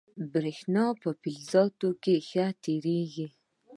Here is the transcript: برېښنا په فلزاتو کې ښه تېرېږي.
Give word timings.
برېښنا 0.31 0.85
په 1.01 1.09
فلزاتو 1.21 1.89
کې 2.03 2.15
ښه 2.29 2.45
تېرېږي. 2.63 3.27